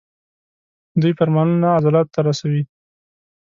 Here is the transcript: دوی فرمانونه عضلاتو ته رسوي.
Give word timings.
دوی 1.01 1.13
فرمانونه 1.19 1.67
عضلاتو 1.77 2.13
ته 2.15 2.19
رسوي. 2.27 2.63